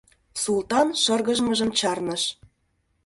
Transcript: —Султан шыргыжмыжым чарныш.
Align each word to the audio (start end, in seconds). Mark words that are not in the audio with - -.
—Султан 0.43 0.87
шыргыжмыжым 1.01 1.69
чарныш. 1.79 2.23